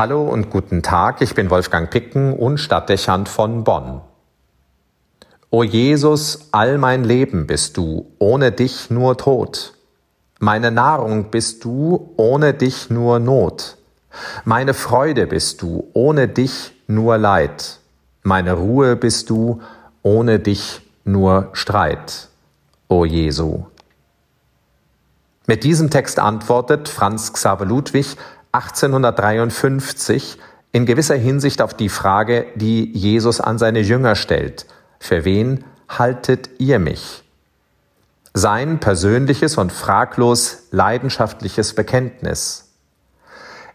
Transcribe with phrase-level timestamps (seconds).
[0.00, 4.00] Hallo und guten Tag, ich bin Wolfgang Picken und Stadtdechant von Bonn.
[5.50, 9.74] O Jesus, all mein Leben bist du, ohne dich nur Tod.
[10.38, 13.76] Meine Nahrung bist du, ohne dich nur Not.
[14.46, 17.78] Meine Freude bist du, ohne dich nur Leid.
[18.22, 19.60] Meine Ruhe bist du,
[20.02, 22.28] ohne dich nur Streit.
[22.88, 23.64] O Jesu.
[25.46, 28.16] Mit diesem Text antwortet Franz Xaver Ludwig
[28.52, 30.38] 1853
[30.72, 34.66] in gewisser Hinsicht auf die Frage, die Jesus an seine Jünger stellt.
[34.98, 37.24] Für wen haltet ihr mich?
[38.34, 42.68] Sein persönliches und fraglos leidenschaftliches Bekenntnis.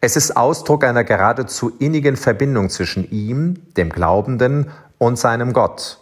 [0.00, 5.98] Es ist Ausdruck einer geradezu innigen Verbindung zwischen ihm, dem Glaubenden, und seinem Gott.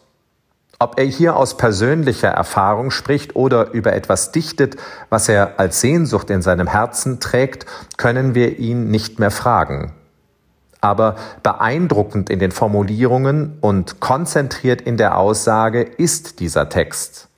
[0.80, 4.76] Ob er hier aus persönlicher Erfahrung spricht oder über etwas dichtet,
[5.08, 9.92] was er als Sehnsucht in seinem Herzen trägt, können wir ihn nicht mehr fragen.
[10.80, 17.28] Aber beeindruckend in den Formulierungen und konzentriert in der Aussage ist dieser Text.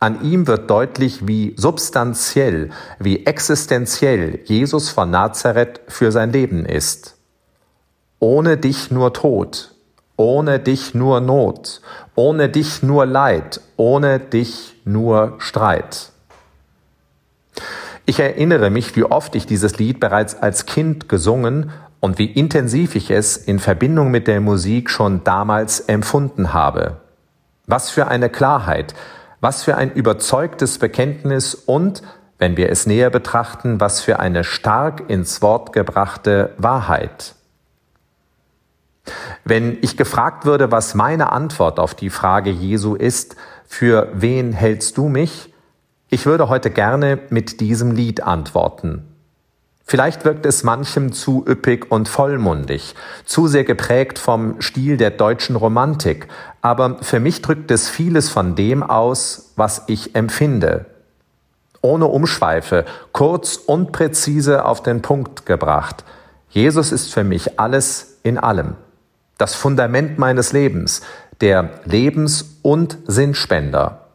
[0.00, 7.16] An ihm wird deutlich, wie substanziell, wie existenziell Jesus von Nazareth für sein Leben ist.
[8.18, 9.74] Ohne dich nur Tod,
[10.18, 11.80] ohne dich nur Not,
[12.16, 16.10] ohne dich nur Leid, ohne dich nur Streit.
[18.04, 22.96] Ich erinnere mich, wie oft ich dieses Lied bereits als Kind gesungen und wie intensiv
[22.96, 26.96] ich es in Verbindung mit der Musik schon damals empfunden habe.
[27.66, 28.94] Was für eine Klarheit,
[29.40, 32.02] was für ein überzeugtes Bekenntnis und,
[32.38, 37.34] wenn wir es näher betrachten, was für eine stark ins Wort gebrachte Wahrheit.
[39.44, 44.96] Wenn ich gefragt würde, was meine Antwort auf die Frage Jesu ist, für wen hältst
[44.96, 45.52] du mich?
[46.08, 49.04] Ich würde heute gerne mit diesem Lied antworten.
[49.84, 55.56] Vielleicht wirkt es manchem zu üppig und vollmundig, zu sehr geprägt vom Stil der deutschen
[55.56, 56.28] Romantik,
[56.60, 60.84] aber für mich drückt es vieles von dem aus, was ich empfinde.
[61.80, 66.04] Ohne Umschweife, kurz und präzise auf den Punkt gebracht.
[66.50, 68.76] Jesus ist für mich alles in allem
[69.38, 71.02] das Fundament meines Lebens,
[71.40, 74.08] der Lebens- und Sinnspender.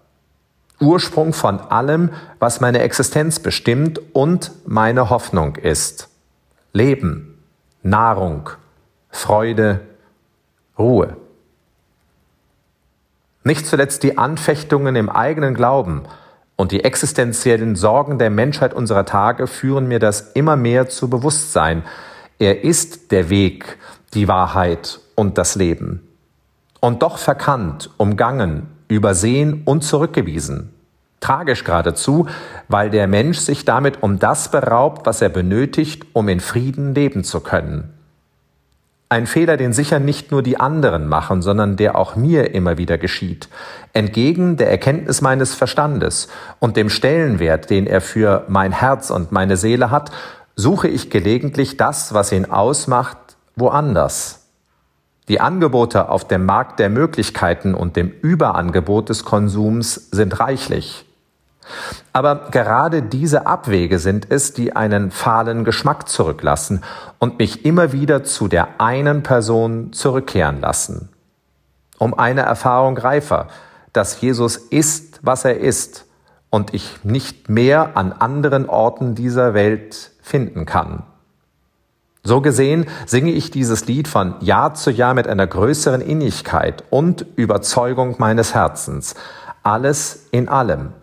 [0.79, 6.09] Ursprung von allem, was meine Existenz bestimmt und meine Hoffnung ist.
[6.73, 7.41] Leben,
[7.81, 8.50] Nahrung,
[9.09, 9.81] Freude,
[10.78, 11.16] Ruhe.
[13.45, 16.03] Nicht zuletzt die Anfechtungen im eigenen Glauben
[16.56, 21.83] und die existenziellen Sorgen der Menschheit unserer Tage führen mir das immer mehr zu Bewusstsein.
[22.39, 23.78] Er ist der Weg,
[24.13, 26.07] die Wahrheit und das Leben.
[26.79, 30.74] Und doch verkannt, umgangen, übersehen und zurückgewiesen.
[31.19, 32.28] Tragisch geradezu,
[32.68, 37.24] weil der Mensch sich damit um das beraubt, was er benötigt, um in Frieden leben
[37.24, 37.94] zu können.
[39.13, 42.97] Ein Fehler, den sicher nicht nur die anderen machen, sondern der auch mir immer wieder
[42.97, 43.47] geschieht.
[43.94, 49.56] Entgegen der Erkenntnis meines Verstandes und dem Stellenwert, den er für mein Herz und meine
[49.56, 50.12] Seele hat,
[50.56, 53.18] suche ich gelegentlich das, was ihn ausmacht,
[53.56, 54.42] woanders.
[55.29, 61.06] Die Angebote auf dem Markt der Möglichkeiten und dem Überangebot des Konsums sind reichlich.
[62.11, 66.83] Aber gerade diese Abwege sind es, die einen fahlen Geschmack zurücklassen
[67.19, 71.09] und mich immer wieder zu der einen Person zurückkehren lassen.
[71.97, 73.47] Um eine Erfahrung reifer,
[73.94, 76.06] dass Jesus ist, was er ist
[76.50, 81.03] und ich nicht mehr an anderen Orten dieser Welt finden kann.
[82.23, 87.25] So gesehen singe ich dieses Lied von Jahr zu Jahr mit einer größeren Innigkeit und
[87.35, 89.16] Überzeugung meines Herzens.
[89.61, 90.94] Alles in allem.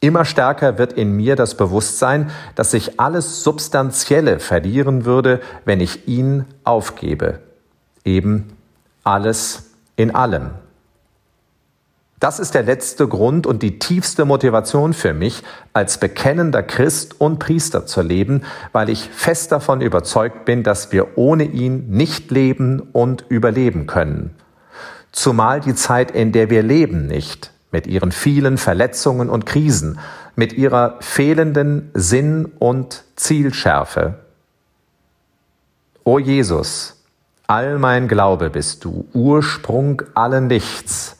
[0.00, 6.08] Immer stärker wird in mir das Bewusstsein, dass sich alles Substanzielle verlieren würde, wenn ich
[6.08, 7.40] ihn aufgebe.
[8.04, 8.52] Eben
[9.04, 10.50] alles in allem.
[12.18, 15.42] Das ist der letzte Grund und die tiefste Motivation für mich,
[15.74, 21.18] als bekennender Christ und Priester zu leben, weil ich fest davon überzeugt bin, dass wir
[21.18, 24.34] ohne ihn nicht leben und überleben können.
[25.12, 29.98] Zumal die Zeit, in der wir leben, nicht, mit ihren vielen Verletzungen und Krisen,
[30.36, 34.14] mit ihrer fehlenden Sinn- und Zielschärfe.
[36.04, 37.02] O Jesus,
[37.46, 41.15] all mein Glaube bist du, Ursprung allen Lichts,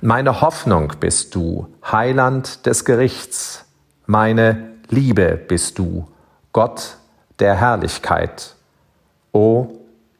[0.00, 3.64] meine Hoffnung bist du, Heiland des Gerichts.
[4.06, 6.08] Meine Liebe bist du,
[6.52, 6.96] Gott
[7.38, 8.54] der Herrlichkeit.
[9.32, 9.68] O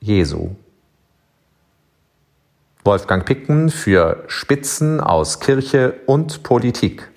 [0.01, 0.51] Jesu.
[2.85, 7.11] Wolfgang Picken für Spitzen aus Kirche und Politik.